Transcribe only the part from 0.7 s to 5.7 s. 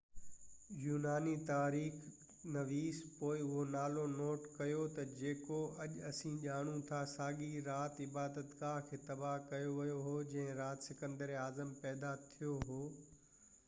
يوناني تواريخ نويس پوءِ اهو نالو نوٽ ڪيو تہ جيڪو